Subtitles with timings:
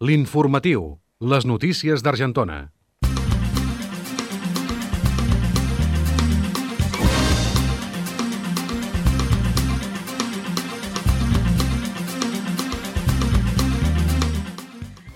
[0.00, 0.84] L'informatiu,
[1.20, 2.70] les notícies d'Argentona.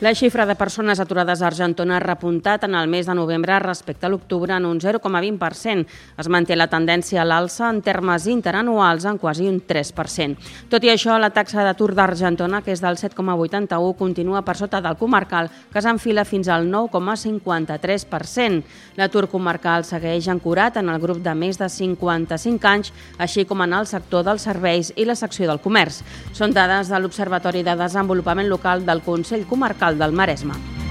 [0.05, 4.05] La xifra de persones aturades a Argentona ha repuntat en el mes de novembre respecte
[4.05, 5.87] a l'octubre en un 0,20%.
[6.21, 10.37] Es manté la tendència a l'alça en termes interanuals en quasi un 3%.
[10.69, 14.99] Tot i això, la taxa d'atur d'Argentona, que és del 7,81, continua per sota del
[15.01, 18.61] comarcal, que s'enfila fins al 9,53%.
[19.01, 23.73] L'atur comarcal segueix ancorat en el grup de més de 55 anys, així com en
[23.73, 26.05] el sector dels serveis i la secció del comerç.
[26.37, 30.84] Són dades de l'Observatori de Desenvolupament Local del Consell Comarcal del Maresme.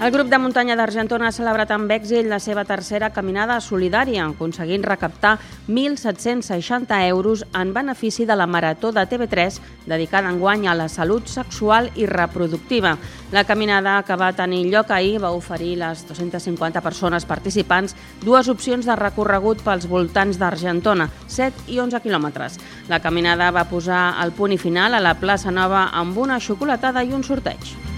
[0.00, 4.86] El grup de muntanya d'Argentona ha celebrat amb èxit la seva tercera caminada solidària, aconseguint
[4.88, 5.34] recaptar
[5.68, 11.90] 1.760 euros en benefici de la Marató de TV3 dedicada enguany a la salut sexual
[12.00, 12.94] i reproductiva.
[13.30, 17.92] La caminada que va tenir lloc ahir va oferir les 250 persones participants
[18.24, 22.56] dues opcions de recorregut pels voltants d'Argentona, 7 i 11 quilòmetres.
[22.88, 27.04] La caminada va posar el punt i final a la plaça Nova amb una xocolatada
[27.04, 27.89] i un sorteig.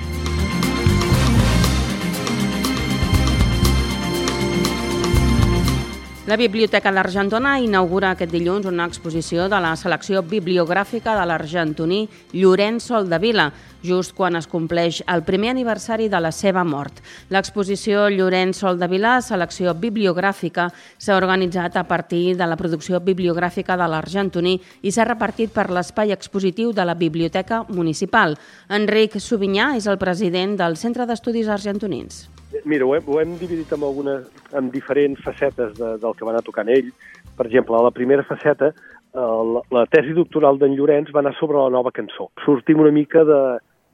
[6.33, 11.99] La Biblioteca d'Argentona inaugura aquest dilluns una exposició de la selecció bibliogràfica de l'argentoní
[12.33, 13.51] Llorenç Soldavila,
[13.85, 17.05] just quan es compleix el primer aniversari de la seva mort.
[17.29, 24.57] L'exposició Llorenç Soldavila, selecció bibliogràfica, s'ha organitzat a partir de la producció bibliogràfica de l'argentoní
[24.81, 28.39] i s'ha repartit per l'espai expositiu de la Biblioteca Municipal.
[28.73, 32.31] Enric Sobinyà és el president del Centre d'Estudis Argentonins.
[32.65, 36.35] Mira, ho hem, ho hem dividit amb, algunes, amb diferents facetes de, del que va
[36.35, 36.91] anar tocant ell.
[37.37, 41.35] Per exemple, a la primera faceta, eh, la, la tesi doctoral d'en Llorenç va anar
[41.39, 42.29] sobre la nova cançó.
[42.45, 43.41] Sortim una mica de,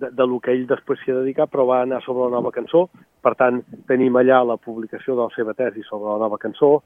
[0.03, 2.53] de, de lo que ell després s'hi ha dedicat, però va anar sobre la nova
[2.55, 2.89] cançó.
[3.23, 6.79] Per tant, tenim allà la publicació de la seva tesi sobre la nova cançó.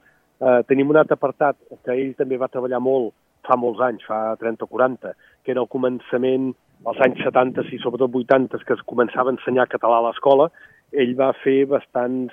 [0.43, 3.15] Eh, tenim un altre apartat que ell també va treballar molt
[3.47, 6.53] fa molts anys, fa 30 o 40, que era el començament,
[6.87, 10.49] als anys 70 i sobretot 80, que es començava a ensenyar català a l'escola,
[10.93, 12.33] ell va fer bastants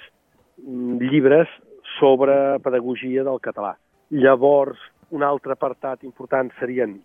[0.63, 1.49] mm, llibres
[1.97, 3.75] sobre pedagogia del català.
[4.11, 4.79] Llavors,
[5.11, 6.97] un altre apartat important serien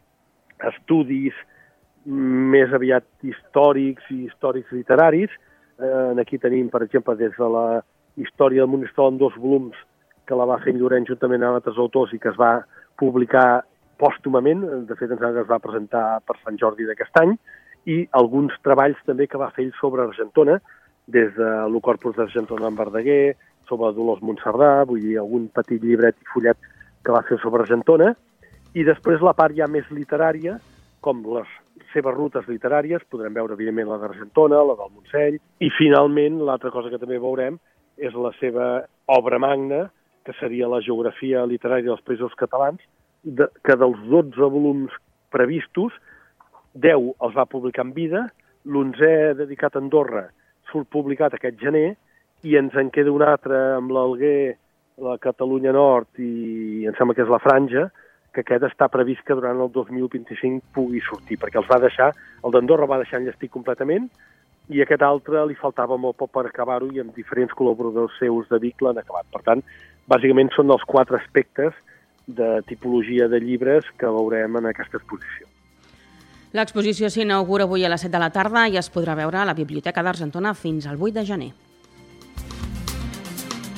[0.65, 1.35] estudis
[2.05, 5.33] més aviat històrics i històrics literaris.
[5.81, 7.83] Eh, aquí tenim, per exemple, des de la
[8.21, 9.77] història del Monistrol en dos volums
[10.29, 12.65] que la va fer Llorenç juntament amb altres autors i que es va
[13.01, 13.65] publicar
[14.01, 17.35] pòstumament, de fet ens es va presentar per Sant Jordi d'aquest any,
[17.91, 20.59] i alguns treballs també que va fer ell sobre Argentona,
[21.07, 23.37] des de lo Corpus d'Argentona en Verdaguer,
[23.69, 26.71] sobre Dolors Montserrat, vull dir, algun petit llibret i fullet
[27.05, 28.13] que va fer sobre Argentona,
[28.75, 30.59] i després la part ja més literària,
[31.05, 31.51] com les
[31.93, 36.91] seves rutes literàries, podrem veure, evidentment, la d'Argentona, la del Montseny, i finalment, l'altra cosa
[36.91, 37.61] que també veurem
[37.97, 38.69] és la seva
[39.15, 39.85] obra magna,
[40.25, 42.81] que seria la geografia literària dels països catalans,
[43.23, 44.93] de, que dels 12 volums
[45.33, 45.93] previstos,
[46.75, 48.25] 10 els va publicar en vida,
[48.65, 50.25] l'11è dedicat a Andorra
[50.75, 51.95] surt publicat aquest gener
[52.45, 54.57] i ens en queda un altre amb l'Alguer,
[55.05, 57.89] la Catalunya Nord i em sembla que és la Franja,
[58.35, 62.11] que aquest està previst que durant el 2025 pugui sortir, perquè els va deixar,
[62.43, 64.11] el d'Andorra va deixar enllestir completament
[64.75, 68.61] i aquest altre li faltava molt poc per acabar-ho i amb diferents col·laboradors seus de
[68.63, 69.29] Vic l'han acabat.
[69.33, 69.65] Per tant,
[70.11, 71.75] bàsicament són els quatre aspectes
[72.27, 75.54] de tipologia de llibres que veurem en aquesta exposició.
[76.55, 79.57] L'exposició s'inaugura avui a les 7 de la tarda i es podrà veure a la
[79.59, 81.49] Biblioteca d'Argentona fins al 8 de gener.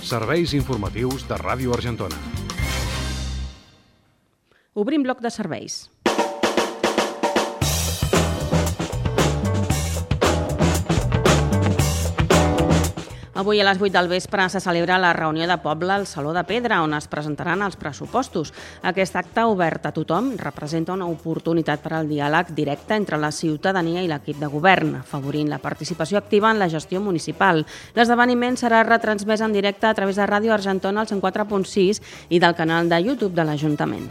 [0.04, 2.18] Serveis informatius de Ràdio Argentona.
[4.76, 5.86] Obrim bloc de serveis.
[13.36, 16.42] Avui a les 8 del vespre se celebra la reunió de poble al Saló de
[16.48, 18.54] Pedra, on es presentaran els pressupostos.
[18.80, 24.00] Aquest acte obert a tothom representa una oportunitat per al diàleg directe entre la ciutadania
[24.00, 27.66] i l'equip de govern, afavorint la participació activa en la gestió municipal.
[27.92, 32.00] L'esdeveniment serà retransmès en directe a través de Ràdio Argentona al 104.6
[32.30, 34.08] i del canal de YouTube de l'Ajuntament.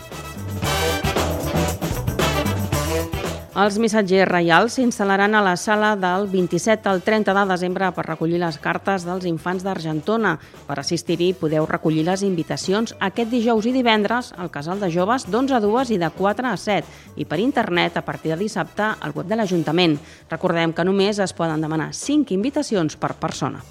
[3.55, 8.41] Els missatgers reials s'instal·laran a la sala del 27 al 30 de desembre per recollir
[8.41, 10.33] les cartes dels infants d'Argentona.
[10.67, 15.55] Per assistir-hi podeu recollir les invitacions aquest dijous i divendres al casal de joves d'11
[15.55, 19.15] a 2 i de 4 a 7 i per internet a partir de dissabte al
[19.15, 19.95] web de l'Ajuntament.
[20.27, 23.63] Recordem que només es poden demanar 5 invitacions per persona.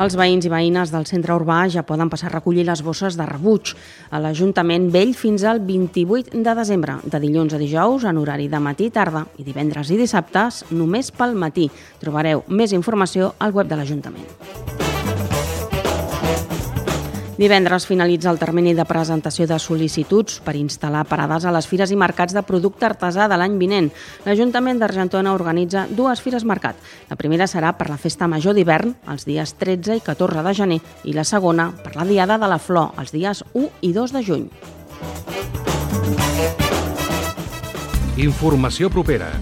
[0.00, 3.26] Els veïns i veïnes del centre urbà ja poden passar a recollir les bosses de
[3.28, 3.74] rebuig
[4.08, 8.62] a l'Ajuntament Vell fins al 28 de desembre, de dilluns a dijous en horari de
[8.64, 11.68] matí i tarda i divendres i dissabtes només pel matí.
[12.00, 14.89] Trobareu més informació al web de l'Ajuntament.
[17.40, 21.96] Divendres finalitza el termini de presentació de sol·licituds per instal·lar parades a les fires i
[21.96, 23.88] mercats de producte artesà de l'any vinent.
[24.26, 26.76] L'Ajuntament d'Argentona organitza dues fires mercat.
[27.08, 30.80] La primera serà per la Festa Major d'hivern, els dies 13 i 14 de gener,
[31.08, 34.26] i la segona per la Diada de la Flor, els dies 1 i 2 de
[34.28, 34.46] juny.
[38.20, 39.32] Informació propera.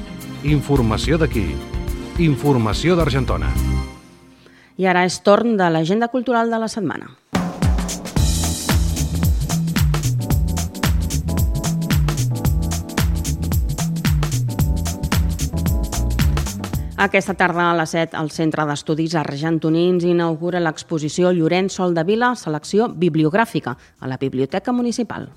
[0.46, 1.48] Informació d'aquí.
[2.22, 3.50] Informació d'Argentona.
[4.78, 7.10] I ara és torn de l'agenda cultural de la setmana.
[16.98, 22.32] Aquesta tarda a les 7 el Centre d'Estudis Argentonins inaugura l'exposició Llorenç Sol de Vila,
[22.34, 25.28] selecció bibliogràfica, a la Biblioteca Municipal.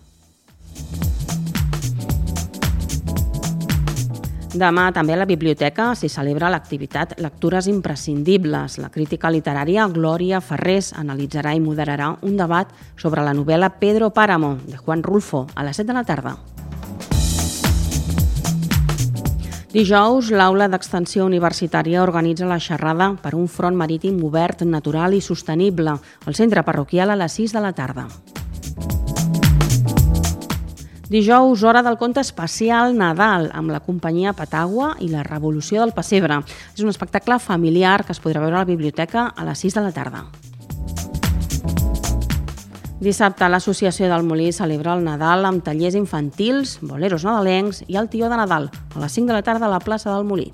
[4.52, 8.80] Demà també a la biblioteca s'hi celebra l'activitat Lectures imprescindibles.
[8.82, 14.58] La crítica literària Glòria Ferrés analitzarà i moderarà un debat sobre la novel·la Pedro Páramo,
[14.66, 16.40] de Juan Rulfo, a les 7 de la tarda.
[19.72, 25.94] Dijous, l'Aula d'Extensió Universitària organitza la xerrada per un front marítim obert, natural i sostenible
[26.28, 28.04] al centre parroquial a les 6 de la tarda.
[31.08, 36.44] Dijous, hora del conte especial Nadal, amb la companyia Patagua i la Revolució del Pessebre.
[36.76, 39.88] És un espectacle familiar que es podrà veure a la biblioteca a les 6 de
[39.88, 40.28] la tarda.
[43.02, 48.30] Dissabte l'Associació del Molí celebra el Nadal amb tallers infantils, boleros nadalencs i el tió
[48.30, 50.54] de Nadal a les 5 de la tarda a la plaça del Molí.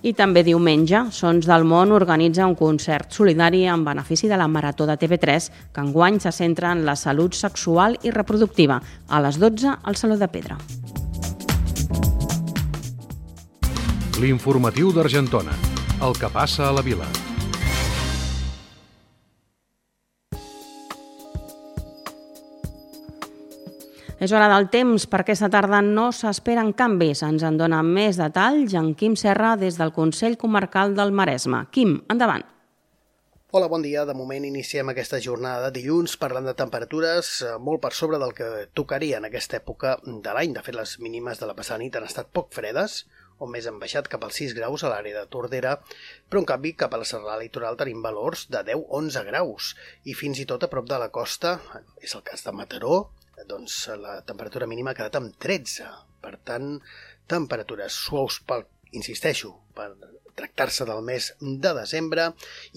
[0.01, 4.87] I també diumenge, Sons del Món organitza un concert solidari en benefici de la Marató
[4.89, 9.77] de TV3, que enguany se centra en la salut sexual i reproductiva, a les 12
[9.85, 10.57] al Saló de Pedra.
[14.21, 15.55] L'informatiu d'Argentona.
[16.05, 17.07] El que passa a la vila.
[24.21, 27.23] És hora del temps perquè aquesta tarda no s'esperen canvis.
[27.25, 31.63] Ens en dona més detalls en Quim Serra des del Consell Comarcal del Maresme.
[31.73, 32.45] Quim, endavant.
[33.57, 34.05] Hola, bon dia.
[34.05, 38.37] De moment iniciem aquesta jornada de dilluns parlant de temperatures eh, molt per sobre del
[38.37, 40.53] que tocaria en aquesta època de l'any.
[40.53, 43.01] De fet, les mínimes de la passada nit han estat poc fredes,
[43.41, 45.77] on més han baixat cap als 6 graus a l'àrea de Tordera,
[46.29, 49.73] però en canvi cap a la serrada litoral tenim valors de 10-11 graus
[50.05, 51.57] i fins i tot a prop de la costa,
[52.05, 53.01] és el cas de Mataró,
[53.49, 55.89] doncs la temperatura mínima ha quedat amb 13.
[56.21, 56.75] Per tant,
[57.31, 58.67] temperatures suaus pel,
[58.97, 59.95] insisteixo, per
[60.41, 62.31] tractar-se del mes de desembre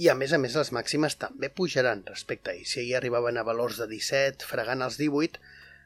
[0.04, 2.63] i a més a més les màximes també pujaran respecte a.
[2.68, 5.40] Si ahir arribaven a valors de 17, fregant els 18,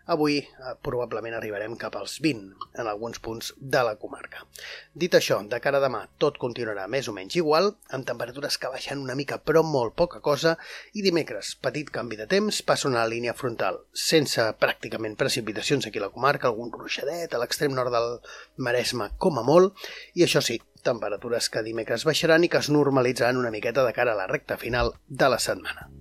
[0.07, 4.45] Avui eh, probablement arribarem cap als 20 en alguns punts de la comarca.
[4.93, 8.71] Dit això, de cara a demà tot continuarà més o menys igual, amb temperatures que
[8.71, 10.55] baixen una mica però molt poca cosa,
[10.93, 16.07] i dimecres, petit canvi de temps, passa una línia frontal sense pràcticament precipitacions aquí a
[16.07, 18.17] la comarca, algun ruixadet a l'extrem nord del
[18.63, 19.75] Maresme com a molt,
[20.15, 24.15] i això sí, temperatures que dimecres baixaran i que es normalitzaran una miqueta de cara
[24.15, 25.91] a la recta final de la setmana.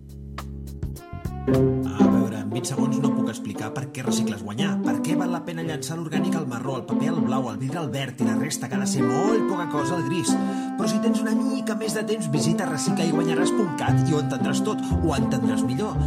[2.56, 5.98] 20 segons no puc explicar per què recicles guanyar, per què val la pena llançar
[5.98, 8.78] l'orgànic al marró, el paper al blau, el vidre al verd i la resta que
[8.78, 10.32] ha de ser molt poca cosa al gris.
[10.78, 15.14] Però si tens una mica més de temps, visita reciclaiguanyaràs.cat i ho entendràs tot, ho
[15.18, 16.00] entendràs millor.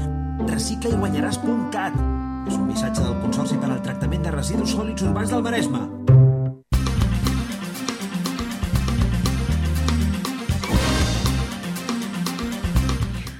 [0.50, 2.01] Reciclaiguanyaràs.cat
[2.50, 5.99] és un missatge del Consorci per al Tractament de Residus Sòlids Urbans del Maresme.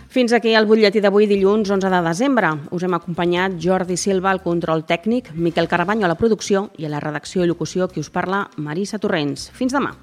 [0.10, 2.50] Fins aquí el butlletí d'avui dilluns 11 de desembre.
[2.74, 6.90] Us hem acompanyat Jordi Silva al control tècnic, Miquel Carabanyo a la producció i a
[6.90, 9.52] la redacció i locució qui us parla Marisa Torrents.
[9.54, 9.94] Fins demà.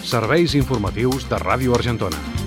[0.00, 2.39] Serveis informatius de Ràdio Argentona.